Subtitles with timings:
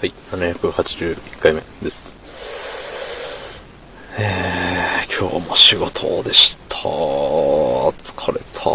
[0.00, 2.14] はい、781回目です。
[4.16, 6.76] えー、今日も仕事でした。
[6.78, 8.70] 疲れた。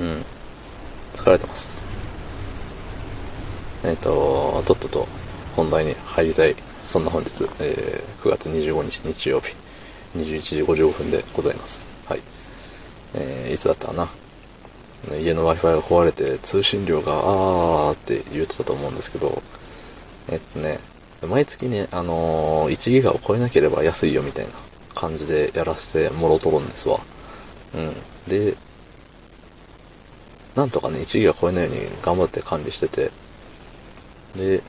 [0.00, 0.24] うん、
[1.12, 1.84] 疲れてます。
[3.84, 5.08] えっ、と、とっとと
[5.54, 6.56] 本題に入りたい。
[6.82, 9.54] そんな本日、えー、9月25日日曜日、
[10.16, 11.84] 21時55分でございます。
[12.06, 12.20] はい。
[13.12, 14.21] えー、いつだったかな？
[15.10, 19.42] 家の Wi-Fi が壊れて通信量があーって言ってたと思うんですけど、
[20.28, 20.78] えっとね、
[21.26, 24.52] 毎月ね、あのー1ギガを超えなければ安いよみたいな
[24.94, 27.00] 感じでやらせてもろとるんですわ。
[27.74, 27.94] うん。
[28.28, 28.54] で、
[30.54, 33.10] なんとかね、1ギガ超えないように頑張って管理してて、
[34.36, 34.62] で、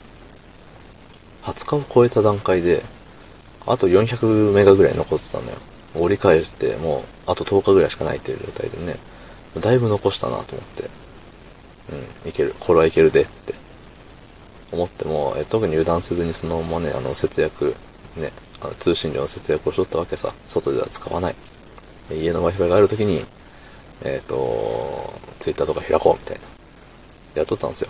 [1.44, 2.84] 20日を超えた段階で、
[3.66, 5.58] あと400メガぐらい残ってたのよ。
[5.96, 8.98] 折り返して、もう、あと10日ぐらいしかないっていう状態でね、
[9.60, 10.90] だいぶ残したなと思って、
[12.24, 13.54] うん、いける、これはいけるでって
[14.72, 17.76] 思っても、え特に油断せずにそのままね、あの、節約、
[18.18, 21.36] ね、あの通信量の節約をしとったわけさ、外では使わない。
[22.12, 23.24] 家の Wi-Fi があるときに、
[24.04, 26.42] えっ、と、Twitter とか開こうみたいな、
[27.36, 27.90] やっとったんですよ。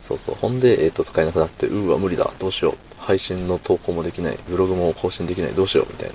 [0.00, 0.34] そうそう。
[0.34, 2.76] ほんで、えっ、と、使えなくなって、うーわ、無理だ、どうしよう。
[2.98, 6.14] 配信の投稿もできない、ブログも更新できない、どうしよう、みたいな。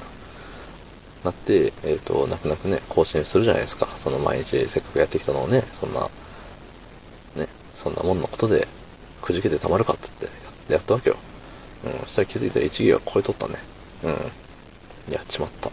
[1.23, 3.87] なって、えっ、と、泣く泣くね、更新するじゃないですか。
[3.95, 6.09] その毎日せっかくやってきたのをね、そんな、
[7.35, 8.67] ね、そんなもんのことで、
[9.21, 10.27] くじけてたまるかっつって
[10.73, 11.17] やったわけよ。
[11.83, 13.55] うん、そしたら気づいたら1ギガ超えとったね。
[14.03, 15.13] うん。
[15.13, 15.71] やっちまった。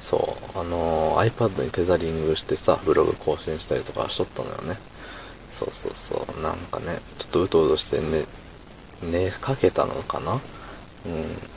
[0.00, 4.76] そう、あのー iPad にテザリングしてさ、ブログ更新したりとかしとったのよね。
[5.50, 8.24] そうそうそう、なんかね、ちょっとうとうとしてね、
[9.02, 10.34] 寝かけたのかな
[11.06, 11.53] うん。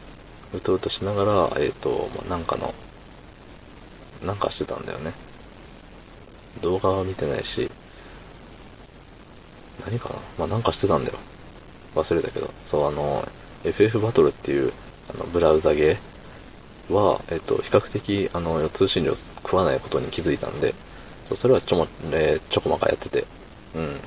[0.53, 2.73] うとうとしながら、えっ、と、なんかの、
[4.23, 5.13] なんかしてたんだよね。
[6.61, 7.69] 動画は見てないし、
[9.85, 10.15] 何かな？
[10.39, 11.17] まあなんかしてたんだよ。
[11.95, 12.49] 忘れたけど。
[12.65, 13.27] そう、あの、
[13.63, 14.73] FF バトルっていう、
[15.13, 20.73] あの、ブラウザゲーは、えっ、と、比較的、あの、通信量食わないことに気づいたんで、
[21.25, 23.25] そう、それはちょも、えーちょこまかやってて、
[23.75, 23.99] うん。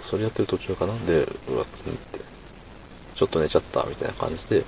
[0.00, 0.94] それやってる途中かな？
[1.06, 2.20] で、うわ、って、
[3.14, 4.64] ちょっと寝ちゃった、みたいな感じで、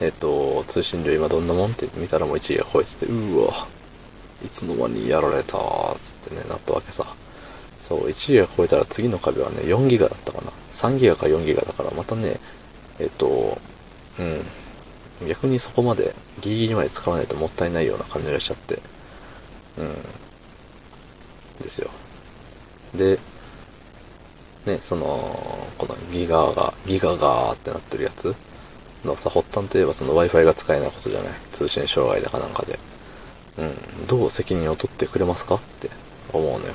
[0.00, 3.66] えっ、と、通信量今どんなもんって見たらもう1ギガ超えてて、うわ、
[4.44, 7.06] いつの間にやられたー、つってね、なったわけさ。
[7.80, 10.50] そう、1ギガ超えたら次の壁はね、4ギガだったかな。
[10.72, 12.40] 3ギガか4ギガだから、またね、
[12.98, 13.58] えっ、と、
[14.18, 18.78] うん、逆にそこまで、ギリギリまで使わないともったいないような感じがしちゃって、
[19.78, 21.90] うん、ですよ。
[22.94, 23.18] で、
[24.66, 25.06] ね、その、
[25.78, 28.34] このギガが、ギガがーってなってるやつ？
[29.04, 31.32] のさ、発端といえばその Wi-Fi が使えないことじゃない？
[31.50, 32.78] 通信障害だかなんかで。
[33.58, 35.56] うん、どう責任を取ってくれますか？
[35.56, 35.90] って
[36.32, 36.74] 思うのよ。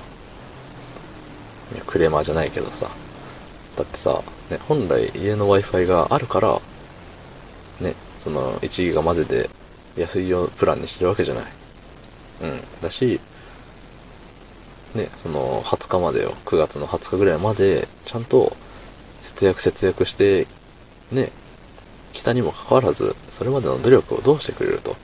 [1.73, 2.89] いやクレーマーじゃないけどさ。
[3.77, 6.59] だってさ、ね、本来家の Wi-Fi があるから、
[7.79, 9.49] ね、その1ギガまでで
[9.95, 11.45] 安いよプランにしてるわけじゃない。
[12.41, 12.61] うん。
[12.81, 13.19] だし、
[14.97, 18.57] ね、その20日までよ、9月の20日ぐらいまで、ちゃんと
[19.19, 20.47] 節約節約して、
[21.11, 21.31] ね、
[22.13, 24.95] 来たにもかかわらず、それまでの努力をどうしてくれると、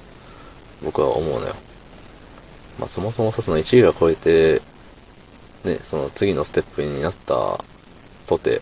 [0.83, 1.55] 僕は思うのよ。
[2.79, 4.61] まあそもそもさ、その1ギガ超えて、
[5.63, 7.63] ね、その次のステップになった
[8.27, 8.61] とて、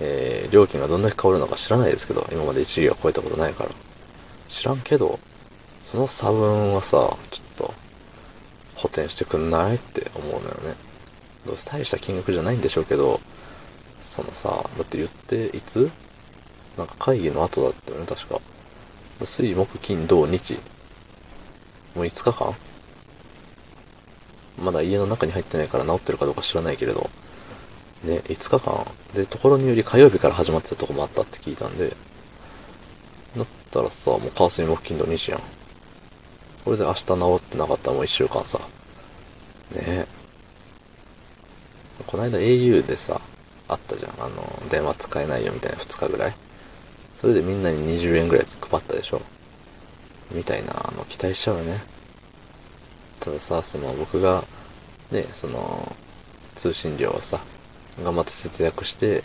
[0.00, 3.70] えー料金がどんだけ変わるのか知らないですけど、今まで1ギガ超えたことないから。
[4.48, 5.20] 知らんけど、
[5.82, 7.74] その差分はさ、ちょっと、
[8.78, 10.74] 補填してくんないって思うのよね。
[11.44, 13.20] どうせ大した金額じゃないんでしょうけど、
[14.00, 15.90] そのさ、だって言って、いつ？
[16.76, 18.40] なんか会議の後だったよね、確か。
[19.24, 20.54] 水、木、金、土、日。
[21.96, 22.54] もう5日間？
[24.62, 27.10] まだ家の中に入ってないから治ってるかどうか知らないけれど、
[28.04, 28.86] ね、5日間。
[29.14, 31.90] で、ところにより火曜日から始まってたとこもあったって聞いたんで、
[33.36, 35.40] だったらさ、もう火水木金土日やん。
[36.64, 38.58] これで明日治ってなかったらもう1週間さ。
[38.58, 38.64] ね
[39.76, 40.06] え。
[42.06, 43.20] この間 au でさ、
[43.68, 44.12] あったじゃん。
[44.18, 46.34] あの、電話使えないよみたいな2日ぐらい。
[47.16, 49.20] それでみんなに20円ぐらい配ったでしょ。
[50.30, 51.80] みたいな、あの、期待しちゃうよね。
[53.20, 54.44] たださ、その僕が、
[55.10, 55.96] ね、その、
[56.54, 57.40] 通信量をさ、
[58.02, 59.22] 頑張って節約して、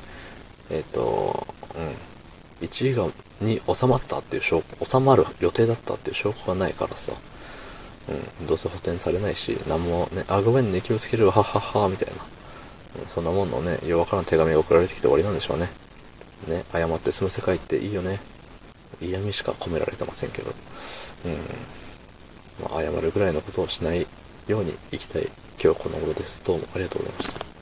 [0.70, 1.96] えっ、と、うん、
[2.64, 3.08] 1ギガ
[3.42, 7.14] に収まったっていう証拠、収まる予定だったっていう証拠がないからさ、
[8.42, 12.14] うん、どうせ補填されないし、なんもね、あ、ごめんね、気をつけるわ、ははは、みたいな。
[12.16, 15.70] うんそんなもんのね、ようわからん手紙が送られてきて終わりなんでしょうね。
[16.48, 18.20] ね、謝って済む世界っていいよね。
[19.02, 20.54] 嫌味しか込められてませんけど。
[21.26, 21.32] うん。
[22.62, 24.06] まあ、謝るぐらいのことをしない
[24.48, 25.28] ように生きたい
[25.62, 26.42] 今日この頃です。
[26.44, 27.53] どうもありがとうございました。